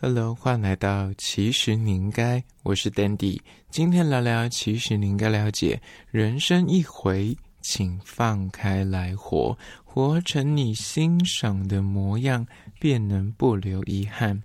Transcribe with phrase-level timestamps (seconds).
[0.00, 5.82] Hello，欢迎来到其实你应该，我是 Dandy，今天聊聊其实你应该了解，
[6.12, 12.46] 人生一回，请放开来活，活成你欣赏的模样，
[12.78, 14.40] 便能不留遗憾。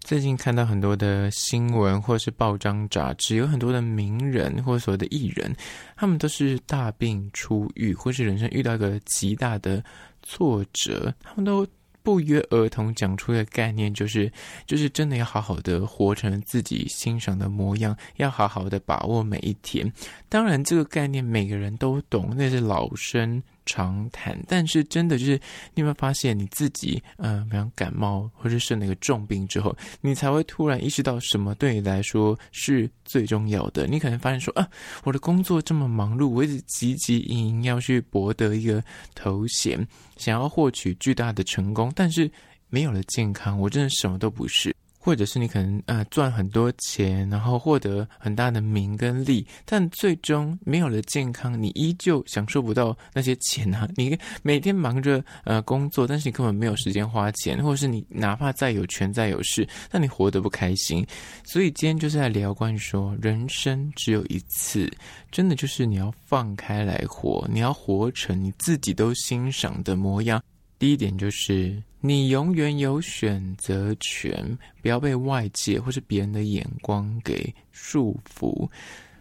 [0.00, 5.54] 最近看到很多的新闻，或是报章杂志，有很多的名人或所谓的艺人，
[5.96, 9.84] 他们都是大病初愈，或是人生遇到一个极大的
[10.22, 11.66] 挫折，他们都。
[12.04, 14.30] 不约而同讲出的概念就是，
[14.66, 19.90] 就是真的要好好的活成自己欣赏的模样，要好好的把握每一天。
[20.28, 24.38] 当然，这个概念每个人都懂，那是老生常谈。
[24.46, 25.32] 但是，真的就是
[25.74, 33.86] 你有没有发现，你自己呃，比方感冒或者生了一个重病之后，你才会突然意识到什么对你来说是最重要的。
[33.86, 34.68] 你可能发现说啊，
[35.04, 38.82] 我的工作这么忙碌，我一直汲汲营营要去博得一个
[39.14, 39.86] 头衔。
[40.16, 42.30] 想要获取巨大的成功，但是
[42.68, 44.74] 没有了健康，我真的什么都不是。
[45.04, 53.86] 或者是你可能呃赚很多钱，然后获得很大的名跟利，但最终没有了健康，你依旧享受不到那些钱啊！
[53.96, 61.06] 你每天忙着呃工作，但是你根本没有时间花钱，或者是你哪怕再有权再有势，但你活得不开心。
[61.44, 64.90] 所以今天就是在聊关于说，人生只有一次，
[65.30, 70.42] 真的就是你要放开来活，你要活成你自己都欣赏的模样。
[70.78, 78.68] 第一点就是，你永远有选择权，不要被外界或是别人的眼光给束缚。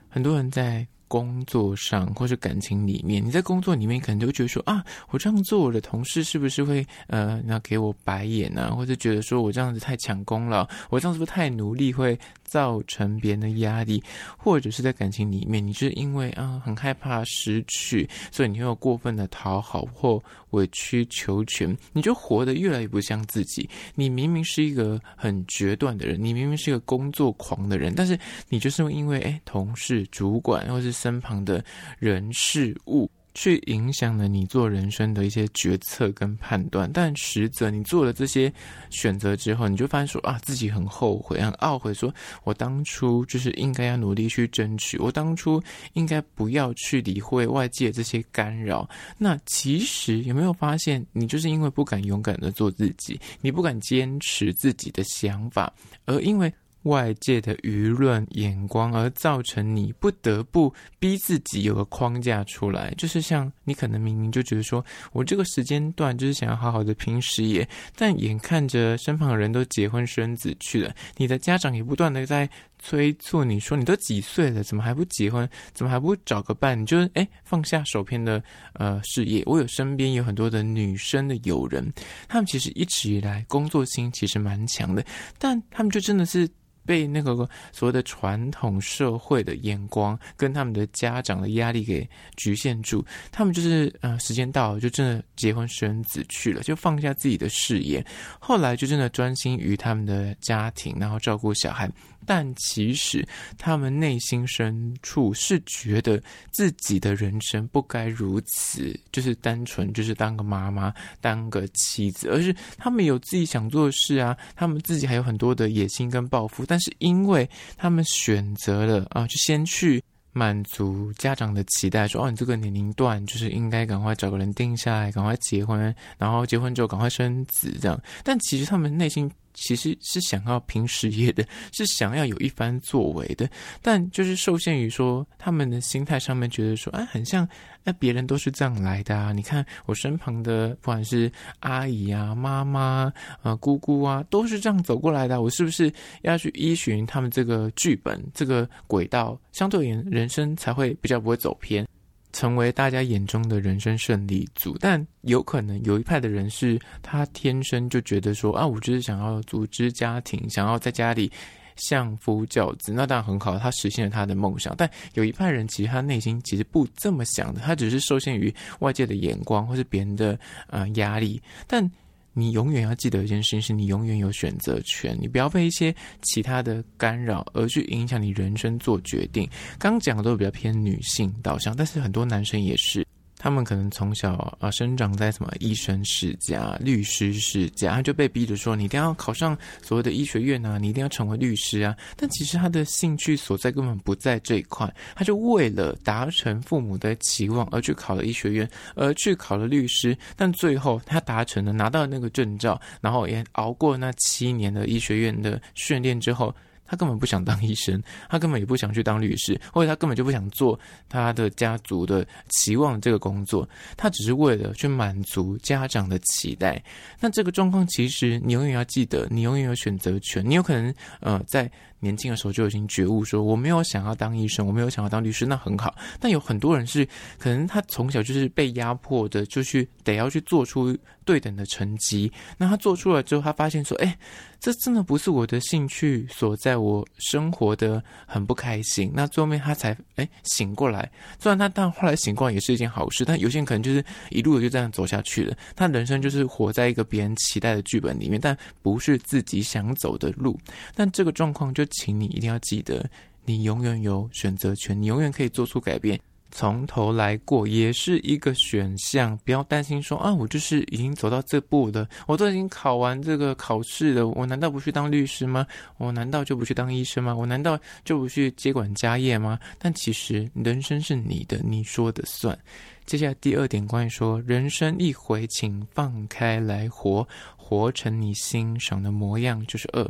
[0.09, 0.85] 很多人在。
[1.05, 8.71] 工作上或是感情里面，你在工作里面可能就会觉得说啊，我这样做，我的同事是不是会呃，那给我白眼啊？
[8.71, 12.19] 或者觉得说我这样子太抢功了，我这样是不是太努力会
[12.53, 14.03] 造成别人的压力？
[14.37, 23.67] 或者是在感情里面，你是因为啊很害怕失去，所以你会有过分的讨好或委曲求全，你就活得越来越不像自己。
[23.95, 28.15] 你明明是一个很决断的人，你明明是一个工作狂的人，但是
[28.49, 31.65] 你就是因为哎同事、主管或是身旁的
[31.97, 36.89] 人事物，去影响了你做人生的一些决策跟判断。
[36.93, 38.51] 但实则你做了这些
[38.89, 42.13] 选择之后，你就发现说啊，自己很后悔，很懊悔，说
[42.43, 45.61] 我当初就是应该要努力去争取，我当初
[45.93, 48.89] 应该不要去理会外界这些干扰。
[49.17, 55.73] 那其实有没有发现，你就是因为不敢勇敢的做自己，你不敢坚持自己的想法，
[56.05, 56.53] 而因为。
[56.83, 72.49] 外界的舆论眼光，而造成你不得不逼自己有个框架出来，就是像你可能明明就觉得说，我这个时间段就是想要好好的拼事业，但眼看着身旁的人都结婚生子去了，你的家长也不断的在
[72.79, 75.49] 催促你说，你都几岁了，怎么还不结婚？
[75.73, 76.79] 怎么还不找个伴？
[76.81, 79.41] 你就是诶，放下手边的呃事业。
[79.45, 81.93] 我有身边有很多的女生的友人，
[82.27, 85.05] 他们其实一直以来工作心其实蛮强的，
[85.37, 86.49] 但他们就真的是。
[86.85, 98.05] 被那个所谓的传统社会的眼光跟他们的家长的压力给局限住，他们就是呃时间到了就真的结婚生子去了，就放下自己的事业，
[98.39, 101.89] 后来就真的专心于他们的家庭，然后照顾小孩。
[102.25, 116.65] 但其实他们内心深处是觉得自己的人生不该如此，就是单纯就是当个妈妈、当个妻子，而是他们有自己想做的事啊，他们自己还有很多的野心跟抱负。
[116.65, 128.01] 但是因为他们选择了啊，就先去满足家长的期待，说哦，你这个年龄段就是应该赶快找个人定下来，赶快结婚，然后结婚之后赶快生子这样。
[128.23, 129.31] 但其实他们内心。
[129.53, 133.49] 其实是想要拼事业的， 是想要有一番作为的，
[133.81, 137.47] 但就是受限于说他们的心态上面，觉得说，哎，很像，
[137.83, 139.31] 那别人都是这样来的啊。
[139.31, 145.41] 你看我身旁的，不管是阿姨啊、妈妈啊、姑姑啊，都是这样走过来的。
[145.41, 145.91] 我是不是
[146.21, 151.87] 要去依循他们这个剧本、这个轨道，相对而言，人生才会比较不会走偏？
[152.33, 161.31] 成为大家眼中的人生胜利组，但有可能有一派的人是，他天生就觉得说啊，我就是想要组织家庭，想要在家里
[161.77, 164.75] 相夫教子，那当然很好，他实现了他的梦想。
[164.77, 170.37] 但有一派人，其实他内心其实不这么想的，他只是受限于外界的眼光或是别人的
[170.67, 171.89] 呃压力，但。
[172.33, 179.47] 你永远要记得一件事情，是你永远有选择权，你不要被一些其他的干扰而去影响你人生做决定。
[179.77, 183.05] 刚讲的都比较偏女性导向，但是很多男生也是。
[183.43, 191.93] 他们可能从小啊生长在什么医生世家、律师世家，他就被逼着说，你一定要考上所谓的医学院啊，你一定要成为律师啊。
[192.15, 200.17] 但其实他的兴趣所在根本不在这一块，他就为了达成父母的期望而去考了医学院，而去考了律师。
[200.37, 206.55] 但最后他达成了，拿到那个证照，然后也熬过那七年的医学院的训练之后。
[206.93, 207.99] 他根本不想当医生，
[208.29, 210.79] 他根本也不想去当律师，或者他根本就不想做
[211.09, 213.67] 他的家族的期望这个工作，
[213.97, 216.79] 他只是为了去满足家长的期待。
[217.19, 220.47] 那这个状况，其实你永远要记得，你永远有选择权。
[220.47, 221.67] 你有可能呃在。
[222.03, 225.95] 年轻的时候就已经觉悟，说我没有想要当医生，我没有想要当律师，那很好。
[226.19, 227.07] 但有很多人是，
[227.39, 232.29] 可能他从小就是被压迫的，就去得要去做出对等的成绩。
[232.57, 234.17] 那他做出来之后，他发现说，哎，
[234.59, 239.09] 这真的不是我的兴趣所在，我生活的很不开心。
[239.15, 241.09] 那最后面他才哎醒过来。
[241.39, 245.55] 虽然他但后来醒过来也是一件好事，但有些人可能就是一路的就这样走下去了。
[245.73, 250.59] 他人生就是活在一个别人期待的剧本里面，但不是自己想走的路。
[250.93, 251.85] 但这个状况就。
[251.93, 253.09] 请你一定要记得，
[253.45, 256.19] 你永远有选择权，你永远可以做出改变，
[256.51, 259.37] 从头来过也是一个选项。
[259.45, 265.65] 不要担心说啊，我就是已经走到这步了，我都已经考完这个考试了，我难道不去当律师吗？
[265.97, 267.35] 我难道就不去当医生吗？
[267.35, 269.59] 我难道就不去接管家业吗？
[269.77, 272.57] 但其实人生是你的，你说的算。
[273.05, 280.09] 接下来第二点，关于说人生一回，请放开来活，活成你欣赏的模样，就是二，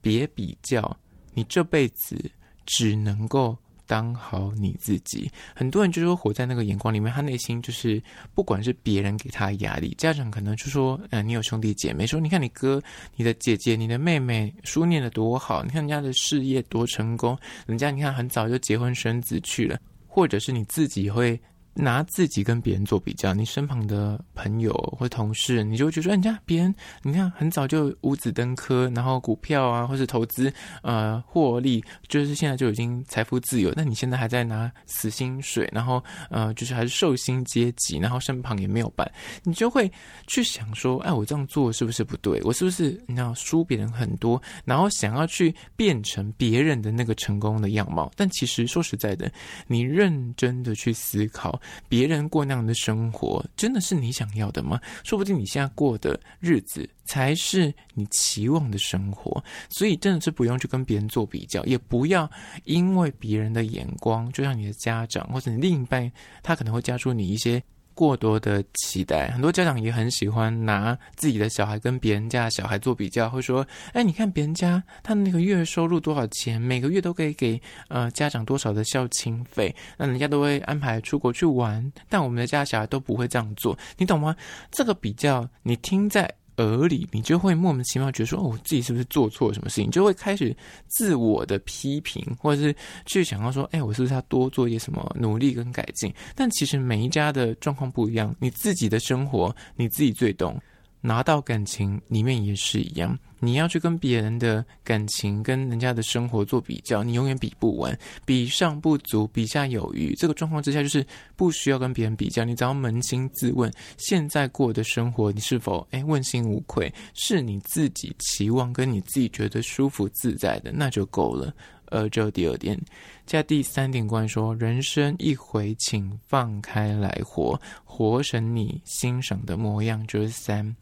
[0.00, 0.96] 别比较。
[1.34, 2.16] 你这辈子
[2.64, 5.30] 只能够当好你自己。
[5.54, 8.02] 很多人就是说活在那个眼光里面，他内心就是
[8.34, 12.82] 不管是别人给他压力，家长可能就说：“嗯、呃，你有兄弟姐妹，说你看你哥、
[13.16, 21.38] 你的姐姐、你的妹妹书念得多好，你看人家的事业多成功，人家你看很早就结婚生子去了，或者是你自己会。”
[21.74, 33.72] 拿自己跟别人做比较，你身旁的朋友或同事，你就会觉得说，人家别人，你看很早就五子登科，然后股票啊，或是投资，呃，获利，就是现在就已经财富自由。
[33.74, 39.10] 那你现在还在拿死薪水，然后呃，就是还是受薪阶级，然后身旁也没有伴，
[39.42, 39.90] 你就会
[40.26, 42.40] 去想说，哎，我这样做是不是不对？
[42.44, 44.40] 我是不是你要输别人很多？
[44.64, 48.10] 然后想要去变成别人的那个成功的样貌？
[48.14, 49.28] 但其实说实在的，
[49.66, 51.60] 你认真的去思考。
[51.88, 54.80] 别人过那样的生活，真的是你想要的吗？
[55.02, 62.30] 说不定你现在过的日子才是你期望的生活，所以真的是不用去跟别人做比较，也不要
[62.64, 66.10] 因为别人的眼光，就像你的家长或者你另一半，
[66.42, 67.62] 他可能会加出你一些。
[67.94, 84.36] 过多的期待，很多家长也很喜欢拿自己的小孩跟别人家的小孩做比较，会说：“哎，你看别人家他那个月收入多少钱，每个月都可以给呃家长多少的孝亲费，那人家都会安排出国去玩，但我们的家小孩都不会这样做，你懂吗？
[84.70, 90.56] 这个比较，你听在。”而里，你就会莫名其妙觉得说：“哦，我自己是不是做错了什么事情？”就会开始
[90.88, 92.74] 自我的批评，或者是
[93.06, 100.60] 去想要说：“哎，我是不是要多做一些什么努力跟改进？”但其实每一家的状况不一样，你自己的生活你自己最懂。
[101.06, 110.14] 拿到感情里面也是一样，你要去跟别人的感情、跟人家的生活做比较，你永远比不完，比上不足，比下有余。
[110.14, 111.06] 这个状况之下，就是
[111.36, 121.54] 不需要跟别人比较，你只要扪心自问，现在过的生活，你是否诶问心无愧，是你自己期望跟你自己觉得舒服自在的，那就够了。
[121.86, 122.80] 呃，这第二点，
[123.26, 130.06] 加第三点，关于说人生一回，请放开来活，活成你欣赏的模样。
[130.06, 130.76] 就是三，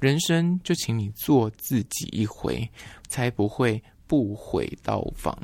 [0.00, 2.68] 人生就请你做自己一回，
[3.08, 5.36] 才不会不悔到访。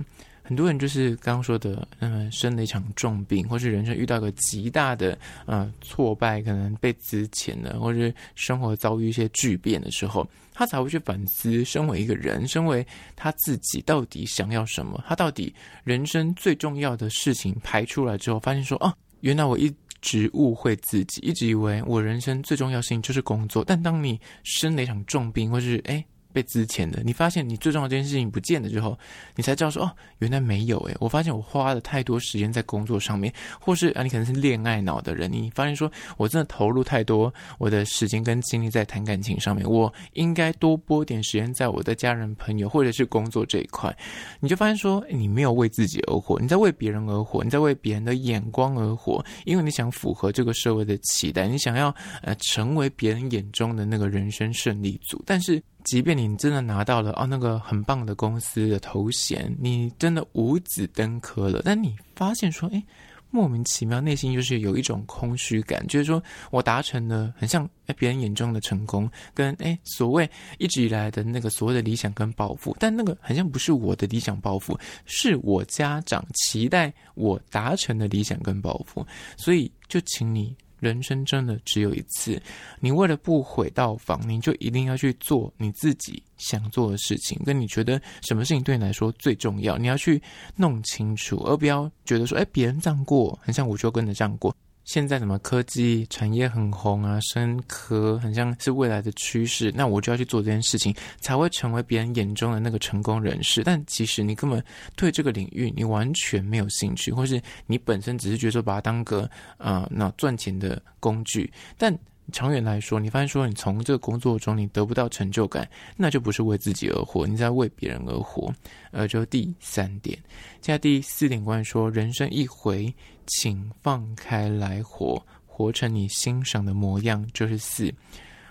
[0.46, 10.24] 很多人就是刚刚说的，嗯，生了一场重病，或是人生遇到个极大的呃挫败，可能被资遣了，或是生活遭遇一些巨变的时候，
[10.54, 12.86] 他才会去反思，身为一个人，身为
[13.16, 15.02] 他自己到底想要什么？
[15.08, 23.64] 他到底人生最重要的事情排出来之后，发现说，哦，原来我一直误会自己，一直以为我人生最重要的事情就是工作。
[23.64, 26.04] 但当你生了一场重病，或是哎。
[26.36, 28.98] 被资遣的，你发现你最重要这件事情不见了之后，
[29.36, 30.94] 你才知道说哦，原来没有诶。
[31.00, 43.96] 我发现我花了太多时间在工作上面，或是啊，你可能是恋爱脑的人，你发现说我真的投入太多我的时间跟精力在谈感情上面，我应该多拨点时间在我的家人朋友或者是工作这一块。
[44.38, 55.62] 你就发现说，你没有为自己而活，你在为别人而活，你在为别人的眼光而活，因为你想符合这个社会的期待，你想要呃成为别人眼中的那个人生胜利组，但是。
[55.86, 62.84] 即便你真的拿到了哦那个很棒的公司的头衔，你真的五子登科了，但你发现说，诶，
[63.30, 70.28] 莫名其妙，内心就是有一种空虚感，就是说我达成了很像哎别人眼中的成功，跟哎所谓
[70.58, 80.52] 一直以来的那个所谓的理想跟抱负，但那个好像不是我的理想抱负，是我家长期待我达成的理想跟抱负，所以就请你。
[80.78, 82.40] 人生真的只有一次，
[82.80, 90.20] 你为了不毁道访，你就一定要去做你自己想做的事情，跟你觉得什么事情对你来说最重要，你要去
[90.54, 94.54] 弄清楚，而不要觉得说，哎，别人这样过，很像我就跟着这样过。
[94.86, 103.62] 现在什么科技产业很红啊，生科很像是未来的趋势，那我就要去做这件事情，才会成为别人眼中的那个成功人士。
[103.64, 104.64] 但其实你根本
[104.94, 109.28] 对这个领域你完全没有兴趣，或是你本身只是觉得说把它当个
[109.58, 111.94] 啊那赚钱的工具，但。
[112.32, 118.52] 长远来说，你发现说你从这个工作中你得不到成就感，那就不是为自己而活，你在为别人而活。
[118.90, 120.18] 呃，就第三点，
[120.60, 122.92] 现在第四点关于说人生一回，
[123.26, 127.92] 请放开来活，活成你欣赏的模样，就是四，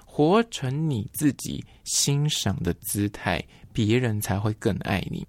[0.06, 5.26] 活成你自己欣赏的姿态，别人才会更爱你。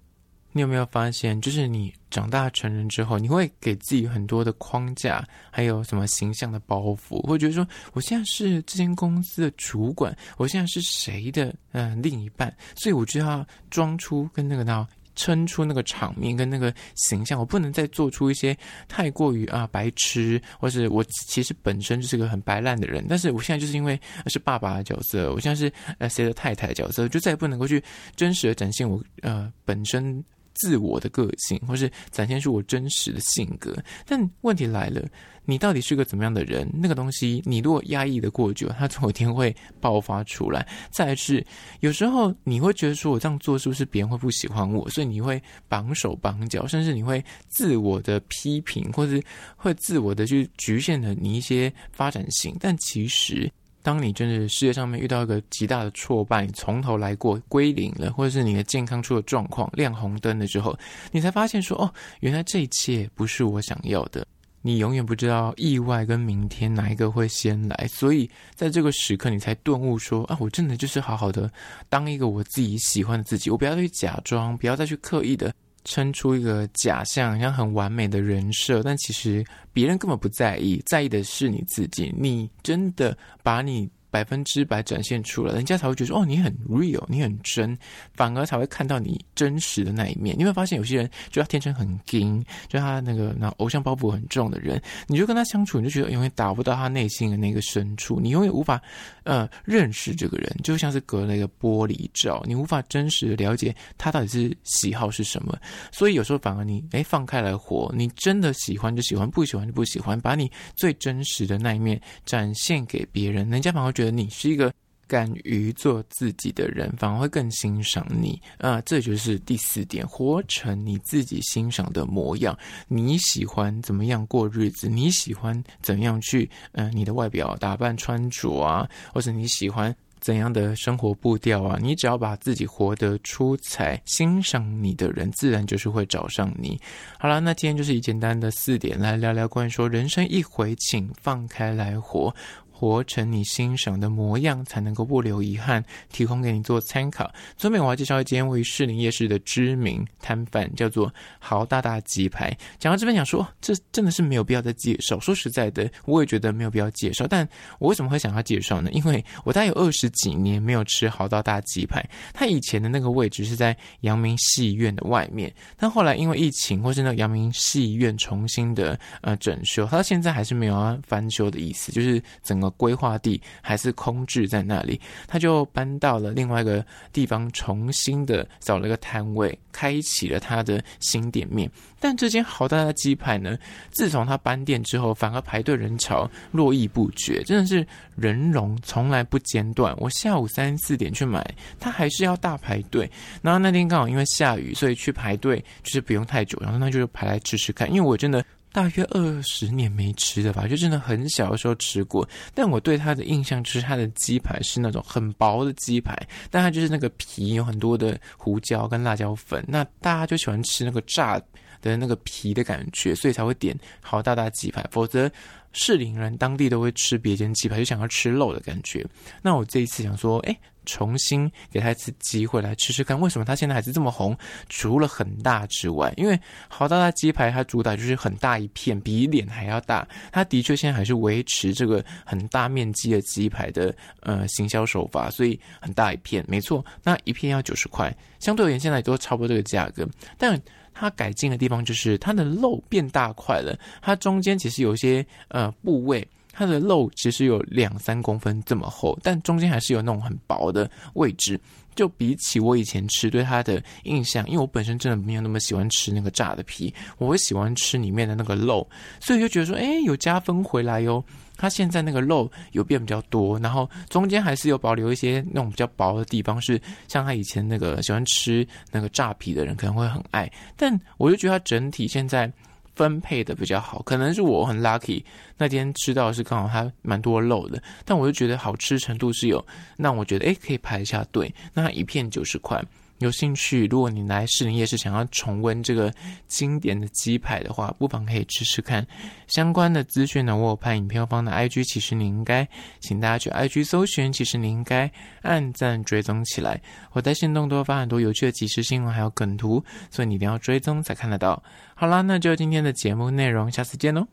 [0.57, 27.83] 你有没有发现，就是你长大成人之后，你会给自己很多的框架，还有什么形象的包袱，会觉得说，我现在是这间公司的主管，我现在是谁的嗯、另一半，所以我就要装出跟那个呢撑出那个场面跟那个形象，我不能再做出一些太过于啊白痴，或是我其实本身就是个很白烂的人，但是我现在就是因为是爸爸的角色，我现在是呃谁的太太的角色，就再也不能够去
[28.15, 30.23] 真实的展现我呃本身。
[30.57, 35.03] 自我的个性，或是展现出我真实的性格，但问题来了，
[35.45, 36.69] 你到底是个怎么样的人？
[36.73, 40.67] 那个东西，你如果压抑的过久，它总有一天会爆发出来。
[40.91, 41.45] 再来是，
[41.79, 44.89] 有时候你会觉得说，我这样做是不是别人会不喜欢我？
[44.89, 49.23] 所以你会绑手绑脚，甚至你会自我的批评，或是
[49.55, 52.55] 会自我的去局限了你一些发展性。
[52.59, 53.51] 但其实。
[53.87, 60.77] 当你真的世界上面遇到一个极大的挫败，你从头来过归零了，或者是你的健康出了状况，亮红灯了之后，
[61.09, 61.89] 你才发现说，哦，
[62.19, 64.27] 原来这一切不是我想要的。
[64.61, 71.49] 你永远不知道意外跟明天哪一个会先来，所以在这个时刻，你才顿悟说，啊，我真的就是好好的
[71.87, 75.53] 当一个我自己喜欢的自己，我不要去假装，不要再去刻意的。
[75.87, 82.13] 撑出一个假象，像很完美的人设，但其实别人根本不在意，在意的是你自己。
[82.15, 83.89] 你真的把你。
[84.09, 87.77] 百分之百展现出来，人家才会觉得哦，你很 real，你很真，
[88.13, 90.35] 反而才会看到你真实的那一面。
[90.37, 98.81] 你会发现有些人就他天生很硬，就他那个那偶像包袱很重的人，你就跟他相处，你就觉得永远达不到他内心的那个深处，你永远无法
[99.23, 105.57] 呃认识这个人，就像是隔了一个玻璃罩，你无法真实的了解他到底是喜好是什么。
[105.91, 114.17] 所以有时候反而你诶放开来活，你真的喜欢就喜欢，不喜欢就不喜欢，把你最真实的那一面展现给别人，人家反而觉得。
[114.17, 114.73] 你是一个
[115.05, 118.81] 敢于做自己的人，反而会更欣赏你啊！
[118.81, 122.57] 这就是第四点，活成你自己欣赏的模样。
[122.87, 124.89] 你喜欢怎么样过日子？
[124.89, 131.77] 你喜欢怎样去嗯、你的外表打扮穿着啊，或者你喜欢怎样的生活步调啊？
[131.79, 136.77] 你只要把自己活得出彩，欣赏你的人自然就是会找上你。
[137.19, 142.35] 好了，那今天就是以简单的四点来聊聊关于说人生一回，请放开来活。
[142.79, 145.83] 活成你欣赏的模样，才能够不留遗憾。
[146.11, 147.33] 提供给你做参考。
[147.55, 152.55] 最后我要介绍一间位于士林夜市的知名摊贩，叫做豪大大鸡排。
[152.77, 155.19] 讲到这边，想说这真的是没有必要再介绍。
[155.19, 157.25] 说实在的，我也觉得没有必要介绍。
[157.25, 157.47] 但
[157.79, 158.91] 我为什么会想要介绍呢？
[158.91, 162.07] 因为我大概有二十几年没有吃豪大大鸡排。
[162.31, 172.66] 他以前的那个位置是在阳明戏院的外面，但后来因为疫情，或是那个阳明戏院重新的呃整修，他到现在还是没有要翻修的意思，就是整个。
[172.71, 181.69] 规划地还是空置在那里，他就搬到了另外一个地方，重新的找了一个摊位，开启了他的新店面。
[181.99, 183.57] 但这间好大的鸡排呢，
[183.89, 189.95] 自从他搬店之后，反而排队人潮络绎不绝，真的是人龙从来不间断。
[189.97, 191.43] 我下午三四点去买，
[191.79, 193.09] 他还是要大排队。
[193.41, 198.43] 然后那天刚好因为下雨，所以去排队就是不用太久，然后那就排来吃吃看，因为我真的。
[198.77, 202.29] 大约二十年没吃的吧，就真的很小的时候吃过。
[202.53, 206.15] 但我对它的印象就是它的鸡排是那种很薄的鸡排，
[206.51, 209.65] 但它就是那个皮有很多的胡椒跟辣椒粉。
[209.67, 211.41] 那大家就喜欢吃那个炸
[211.81, 214.87] 的那个皮的感觉，所以才会点好大大鸡排。
[214.91, 215.27] 否则
[215.73, 219.05] 士林人当地都会吃别间鸡排，就想要吃肉的感觉。
[219.41, 220.57] 那我这一次想说，哎。
[220.89, 224.33] 重新给他一次机会来吃吃看，为什么他现在还是这么红？
[224.69, 230.07] 除了很大之外，因为好大大鸡排它主打就是很大一片，比脸还要大。
[230.31, 236.81] 它的确现在还是维持这个很大面积的鸡排的呃行销手法，所以很大一片，没错。
[237.03, 238.09] 那一片要九十块，
[238.39, 240.07] 相对而言现在都差不多这个价格，
[240.37, 240.57] 但。
[240.99, 251.59] 它改进的地方就是它的肉变大块了，它中间其实有一些呃部位，它的肉其实有两三公分这么厚，但中间还是有那种很薄的位置。
[251.95, 258.87] 就比起我以前吃对它的印象，因为我本身真的没有那么喜欢吃那个炸的皮，我会喜欢吃里面的那个肉，
[259.19, 261.23] 所以就觉得说，哎，有加分回来哟。
[261.57, 272.51] 它现在那个肉有变比较多，然后中间还是有保留一些那种比较薄的地方，是像他以前那个喜欢吃那个炸皮的人可能会很爱，但我就觉得它整体现在
[272.95, 275.23] 分配的比较好，可能是我很 lucky
[275.57, 282.83] 那天吃到是刚好它蛮多肉的，但我就觉得好吃程度是有，那我觉得诶可以排一下队，那它一片九十块。
[283.19, 286.13] 有兴趣，如果你来士林夜市想要重温这个
[286.47, 289.05] 经典的鸡排的话，不妨可以吃吃看。
[289.47, 292.67] 相关的资讯呢，我有拍影片放的 IG，其实你应该，
[292.99, 296.79] 请大家去 IG 搜寻，其实你应该按赞追踪起来。
[297.13, 301.61] 我在限动多发很多有趣的即时新闻，还有梗图，所以你一定要追踪才看得到。
[301.95, 304.27] 好啦，那就今天的节目内容，下次见喽。